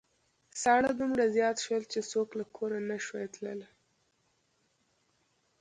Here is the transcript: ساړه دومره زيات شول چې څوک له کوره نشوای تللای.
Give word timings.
ساړه 0.61 0.91
دومره 0.99 1.23
زيات 1.35 1.57
شول 1.63 1.83
چې 1.91 1.99
څوک 2.11 2.29
له 2.39 2.45
کوره 2.55 2.77
نشوای 2.89 3.27
تللای. 3.33 3.69